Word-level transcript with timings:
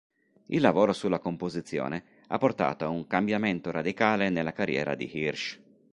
Il 0.47 0.61
lavoro 0.61 0.93
sulla 0.93 1.19
composizione 1.19 2.03
ha 2.29 2.39
portato 2.39 2.85
a 2.85 2.89
un 2.89 3.05
cambiamento 3.05 3.69
radicale 3.69 4.29
nella 4.31 4.51
carriera 4.51 4.95
di 4.95 5.07
Hirsch. 5.15 5.59